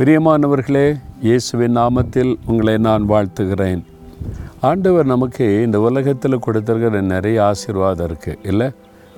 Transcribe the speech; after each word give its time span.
பிரியமானவர்களே 0.00 0.84
இயேசுவின் 1.22 1.76
நாமத்தில் 1.76 2.30
உங்களை 2.46 2.78
நான் 2.78 3.08
வாழ்த்துகிறேன். 3.08 3.80
ஆண்டவர் 4.60 5.06
நமக்கு 5.06 5.62
இந்த 5.64 5.80
உலகத்தில் 5.80 6.44
கொடுத்துருக்கிற 6.46 7.00
நிறைய 7.00 7.44
ஆசீர்வாதம் 7.44 8.06
இருக்குது 8.10 8.38
இல்லை? 8.42 8.68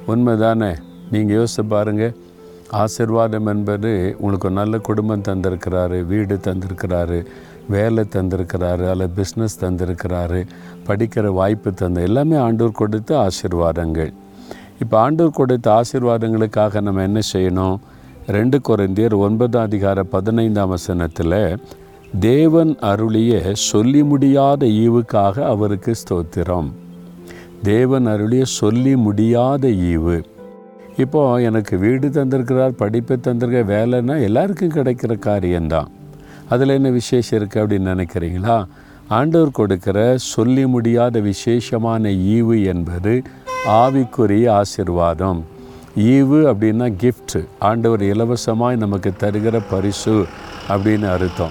உண்மைதானே? 0.07 0.71
நீங்கள் 1.11 1.37
யோசித்து 1.37 1.65
பாருங்கள் 1.65 2.17
ஆசீர்வாதம் 2.71 3.47
என்பது 3.47 3.93
உங்களுக்கு 4.19 4.51
நல்ல 4.51 4.79
குடும்பம் 4.79 5.25
தந்திருக்கிறாரு 5.29 6.01
வீடு 6.07 6.41
தந்திருக்கிறாரு 6.49 7.27
வேலை 7.69 8.05
தந்திருக்கிறாரு 8.17 8.89
அல்லது 8.91 9.23
பிஸ்னஸ் 9.23 9.61
தந்திருக்கிறாரு 9.61 10.43
படிக்கிற 10.89 11.33
வாய்ப்பு 11.33 11.75
தந்த 11.75 12.01
எல்லாமே 12.01 12.37
ஆண்டூர் 12.37 12.81
கொடுத்த 12.83 13.29
ஆசீர்வாதங்கள். 13.29 14.13
இப்போ 14.81 15.11
ஆண்டூர் 15.11 15.39
கொடுத்த 15.41 15.81
ஆசீர்வாதங்களுக்காக 15.81 16.81
நம்ம 16.81 17.03
என்ன 17.03 17.21
செய்யணும்? 17.33 17.79
ரெண்டு 18.27 18.61
குறைந்தியர் 18.69 19.15
ஒன்பதாம் 19.17 19.63
அதிகார 19.63 20.03
பதினைந்தாம் 20.03 20.69
வசனத்தில் 20.69 21.59
தேவன் 22.21 22.77
அருளிய 22.81 23.53
சொல்லி 23.55 24.03
முடியாத 24.03 24.67
ஈவுக்காக 24.67 25.43
அவருக்கு 25.43 25.93
ஸ்தோத்திரம். 25.93 26.73
தேவன் 27.63 28.07
அருளிய 28.07 28.45
சொல்லி 28.45 28.97
முடியாத 28.97 29.69
ஈவு. 29.69 30.23
இப்போ 30.97 31.41
எனக்கு 31.41 31.79
வீடு 31.79 32.09
தந்திருக்கிறார் 32.09 32.69
படிப்பை 32.69 33.17
தந்திருக்க 33.23 33.63
வேலைன்னா 33.75 34.23
எல்லாருக்கும் 34.23 34.75
கிடைக்கிற 34.75 35.19
காரியம்தான். 35.19 35.91
அதில் 36.49 36.69
என்ன 36.69 36.91
விசேஷம் 36.91 37.39
இருக்குது 37.41 37.63
அப்படின்னு 37.63 37.95
நினைக்கிறீங்களா? 37.95 38.65
ஆண்டவர் 39.09 39.51
கொடுக்கிற 39.51 40.15
சொல்லி 40.17 40.67
முடியாத 40.67 41.21
விசேஷமான 41.21 42.09
ஈவு 42.09 42.65
என்பது 42.65 43.23
ஆவிக்குரிய 43.67 44.63
ஆசிர்வாதம். 44.63 45.43
ஈவு 45.97 46.39
அப்படின்னா 46.51 46.87
கிஃப்ட்டு 47.01 47.41
ஆண்டவர் 47.59 48.03
இலவசமாய் 48.03 48.77
நமக்கு 48.77 49.11
தருகிற 49.21 49.61
பரிசு 49.71 50.27
அப்படின்னு 50.69 51.09
அர்த்தம். 51.11 51.51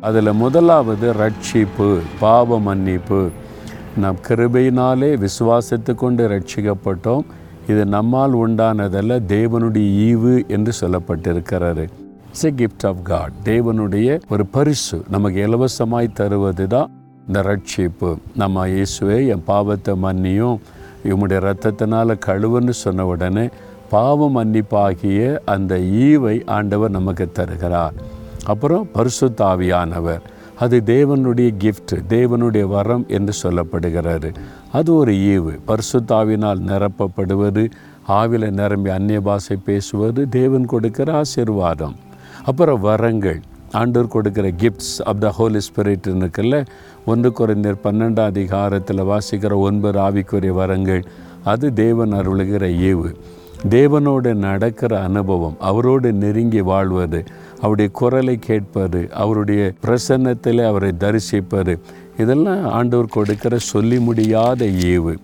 அதில் 0.00 0.32
முதலாவது 0.32 1.12
ரட்சிப்பு 1.12 1.98
பாவ 2.20 2.58
மன்னிப்பு. 2.60 3.28
நம் 3.96 4.20
கிருபையினாலே 4.28 5.10
விசுவாசத்து 5.24 5.94
கொண்டு 5.94 6.28
ரட்சிக்கப்பட்டோம். 6.28 7.24
இது 7.68 7.86
நம்மால் 7.86 8.34
உண்டானதல்ல 8.34 9.18
தேவனுடைய 9.34 9.88
ஈவு 10.06 10.46
என்று 10.48 10.72
சொல்லப்பட்டிருக்கிறாரு 10.80 11.84
it's 12.28 12.44
a 12.44 12.50
gift 12.50 12.86
of 12.86 13.02
God 13.02 13.32
தேவனுடைய 13.44 14.20
ஒரு 14.30 14.46
பரிசு 14.46 15.02
நமக்கு 15.08 15.40
இலவசமாய் 15.46 16.12
தருவது 16.12 16.66
தான் 16.66 16.90
இந்த 17.26 17.42
ரட்சிப்பு. 17.42 18.16
நம்ம 18.34 18.66
இயேசுவே 18.66 19.26
என் 19.28 19.44
பாவத்தை 19.44 19.94
மன்னியும். 20.02 20.58
இவனுடைய 21.04 21.38
ரத்தத்தினால 21.46 22.16
கழுவுன்னு 22.26 22.70
சொன்ன 22.70 23.06
உடனே 23.06 23.48
பாவ 23.92 24.30
மன்னிப்பாகிய 24.34 25.38
அந்த 25.44 25.76
ஈவை 25.76 26.36
ஆண்டவர் 26.46 26.90
நமக்கு 26.90 27.32
தருகிறார். 27.32 27.92
அப்புறம் 28.44 28.88
பரிசுத்தாவியானவர். 28.94 30.20
அது 30.58 30.82
தேவனுடைய 30.86 31.54
கிஃப்ட் 31.58 31.94
தேவனுடைய 32.08 32.62
வரம் 32.62 33.04
என்று 33.08 33.32
சொல்லப்படுகிறாரு. 33.42 34.34
அது 34.72 34.94
ஒரு 34.94 35.12
ஈவு. 35.12 35.58
பரிசுத்தாவினால் 35.66 36.62
நிரப்பப்படுவது 36.70 37.70
ஆவில 38.08 38.50
நிரம்பி 38.50 38.90
அந்நிய 38.90 39.20
பாஷை 39.20 39.56
பேசுவது 39.64 40.28
தேவன் 40.28 40.64
கொடுக்கிற 40.64 41.12
ஆசீர்வாதம். 41.12 41.96
அப்புறம் 42.44 42.80
வரங்கள். 42.80 43.40
ஆண்டவர் 43.72 44.08
கொடுக்கிற 44.08 44.48
gifts 44.48 44.98
of 45.04 45.20
the 45.20 45.28
Holy 45.28 45.58
Spirit 45.58 46.08
இருக்குல்ல? 46.08 46.66
ஒன்று 47.06 47.32
குறைந்தர் 47.38 47.78
பன்னெண்டாம் 47.84 48.24
அதிகாரத்தில் 48.24 49.02
வாசிக்கிற 49.02 49.54
ஒன்பது 49.54 49.98
ஆவிக்குரிய 49.98 50.48
வரங்கள். 50.48 51.04
அது 51.44 51.72
தேவன் 51.72 52.12
அருளுகிற 52.12 52.66
ஈவு. 52.88 53.14
தேவனோடு 53.68 54.34
நடக்கிற 54.34 55.02
அனுபவம் 55.02 55.56
அவரோடு 55.58 56.12
நெருங்கி 56.12 56.60
வாழ்வது 56.60 57.24
அவருடைய 57.56 57.90
குரலை 57.90 58.38
கேட்பது 58.38 59.08
அவருடைய 59.12 59.72
பிரசன்னத்தில் 59.84 60.64
அவரை 60.64 60.92
தரிசிப்பது 60.98 61.78
இதெல்லாம் 62.18 62.70
ஆண்டவர் 62.70 63.06
கொடுக்கிற 63.06 63.58
சொல்லி 63.58 63.98
முடியாத 63.98 64.64
ஈவு. 64.64 65.16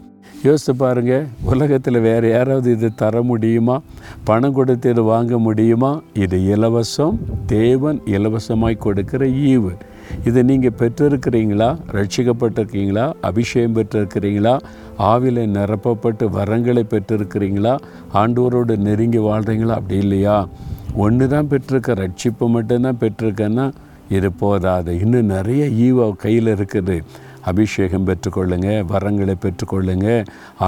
யோசித்து 0.43 0.77
பாருங்க 0.77 1.25
உலகத்தில் 1.43 2.01
வேறு 2.01 2.31
யாராவது 2.31 2.73
இது 2.73 2.95
தர 2.95 3.23
முடியுமா? 3.23 3.81
பணம் 4.25 4.53
கொடுத்து 4.53 4.91
இது 4.91 5.03
வாங்க 5.03 5.39
முடியுமா? 5.39 6.01
இது 6.15 6.39
இலவசம் 6.39 7.19
தேவன் 7.47 8.01
இலவசமாய் 8.05 8.79
கொடுக்கிற 8.79 9.27
ஈவு. 9.27 9.77
இதை 10.25 10.43
நீங்கள் 10.43 10.77
பெற்றிருக்கிறீங்களா? 10.79 11.79
ரட்சிக்கப்பட்டிருக்கீங்களா? 11.93 13.13
அபிஷேகம் 13.21 13.77
பெற்றிருக்கிறீங்களா? 13.77 14.61
ஆவில 14.99 15.47
நிரப்பப்பட்டு 15.47 16.29
வரங்களை 16.29 16.83
பெற்றிருக்கிறீங்களா? 16.83 17.79
ஆண்டோரோடு 18.15 18.77
நெருங்கி 18.77 19.19
வாழ்கிறீங்களா 19.19 19.75
அப்படி 19.81 19.99
இல்லையா? 19.99 20.49
ஒன்று 20.95 21.29
தான் 21.29 21.49
பெற்றிருக்க 21.49 21.95
ரட்சிப்பு 21.95 22.49
மட்டும்தான் 22.49 22.99
பெற்றிருக்கேன்னா 23.01 23.73
இது 24.09 24.33
போதாது. 24.33 25.01
இன்னும் 25.01 25.27
நிறைய 25.27 25.65
ஈவோ 25.67 26.17
கையில் 26.17 26.47
இருக்குது. 26.47 27.03
அபிஷேகம் 27.51 28.07
பெற்றுக்கொள்ளுங்க 28.09 28.69
வரங்களை 28.93 29.35
பெற்றுக்கொள்ளுங்க 29.45 30.09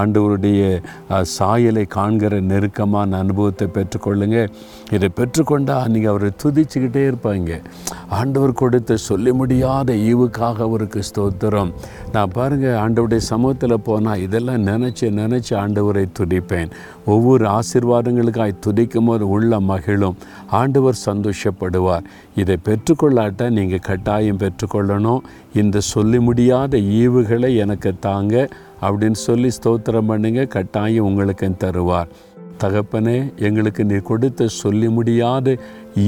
ஆண்டவருடைய 0.00 0.82
சாயலை 1.36 1.84
காண்கிற 1.96 2.40
நெருக்கமான 2.40 3.18
அனுபவத்தை 3.18 3.68
பெற்றுக்கொள்ளுங்க. 3.76 4.48
இதை 4.96 5.08
பெற்றுக்கொண்டால் 5.18 5.90
நீங்கள் 5.94 6.12
அவரை 6.12 6.30
துதிச்சுக்கிட்டே 6.42 7.02
இருப்பாங்க. 7.10 7.60
ஆண்டவர் 8.08 8.52
கொடுத்த 8.52 8.96
சொல்ல 8.96 9.32
முடியாத 9.32 9.92
ஈவுக்காக 9.92 10.62
அவருக்கு 10.68 11.02
ஸ்தோத்திரம். 11.10 11.72
நான் 12.12 12.34
பாருங்கள் 12.36 12.78
ஆண்டவருடைய 12.82 13.22
சமூகத்தில் 13.32 13.84
போனால் 13.88 14.22
இதெல்லாம் 14.26 14.66
நினச்சி 14.66 15.06
நினச்சி 15.20 15.52
ஆண்டவரை 15.62 16.06
துதிப்பேன். 16.18 16.70
ஒவ்வொரு 17.04 17.46
ஆசீர்வாதங்களுக்காய் 17.58 18.60
துதிக்கும் 18.66 19.08
போது 19.10 19.28
உள்ள 19.28 19.60
மகிழும். 19.60 20.16
ஆண்டவர் 20.60 21.04
சந்தோஷப்படுவார். 21.06 22.06
இதை 22.36 22.56
பெற்றுக்கொள்ளாட்ட 22.68 23.50
நீங்கள் 23.50 23.86
கட்டாயம் 23.88 24.42
பெற்றுக்கொள்ளணும். 24.42 25.22
இந்த 25.60 25.80
சொல்லி 25.80 26.18
முடியாத 26.18 26.59
ஈவுகளை 27.02 27.56
எனக்கு 27.56 27.92
தாங்க 28.00 28.48
அப்படின்னு 28.82 29.18
சொல்லி 29.28 29.50
ஸ்தோத்திரம் 29.58 30.10
பண்ணுங்க 30.10 30.44
கட்டாயம் 30.44 31.04
உங்களுக்கு 31.04 31.48
தருவார். 31.64 32.08
தகப்பனே 32.62 33.18
எங்களுக்கு 33.48 33.82
நீ 33.90 33.98
கொடுத்த 34.08 34.46
சொல்லி 34.62 34.88
முடியாத 34.96 35.56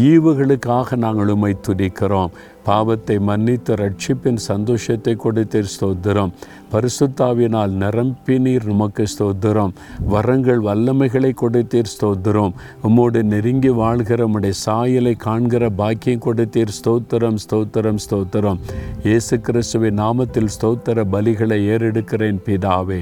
ஈவுகளுக்காக 0.09 0.97
நாங்கள் 1.05 1.31
உம்மை 1.35 1.53
துதிக்கிறோம். 1.67 2.33
பாவத்தை 2.67 3.15
மன்னித்து 3.29 3.73
ரட்சிப்பின் 3.81 4.41
சந்தோஷத்தை 4.49 5.15
கொடுத்தீர் 5.25 5.71
ஸ்தோத்திரம். 5.75 6.33
பரிசுத்தாவினால் 6.73 7.73
நிரம்பினீர் 7.83 8.67
உமக்கு 8.75 9.05
ஸ்தோத்திரம். 9.15 9.73
வரங்கள் 10.15 10.61
வல்லமைகளை 10.69 11.33
கொடுத்தீர் 11.43 11.93
ஸ்தோத்திரம். 11.95 12.55
உம்மோடு 12.89 13.23
நெருங்கி 13.33 13.73
வாழ்கிற 13.83 14.27
உம்முடைய 14.29 14.57
சாயலை 14.65 15.15
காண்கிற 15.27 15.71
பாக்கியம் 15.83 16.25
கொடுத்தீர் 16.27 16.77
ஸ்தோத்திரம் 16.81 17.41
ஸ்தோத்திரம் 17.47 18.03
ஸ்தோத்திரம். 18.07 18.61
இயேசு 19.09 19.37
கிறிஸ்துவின் 19.49 20.01
நாமத்தில் 20.05 20.53
ஸ்தோத்திர 20.59 21.07
பலிகளை 21.17 21.59
ஏறெடுக்கிறேன் 21.75 22.45
பிதாவே. 22.49 23.01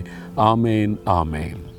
ஆமேன் 0.53 0.97
ஆமேன். 1.21 1.70